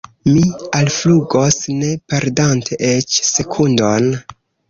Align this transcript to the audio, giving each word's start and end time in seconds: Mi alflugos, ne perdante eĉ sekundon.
Mi 0.27 0.43
alflugos, 0.77 1.57
ne 1.81 1.91
perdante 2.13 2.79
eĉ 2.89 3.21
sekundon. 3.31 4.09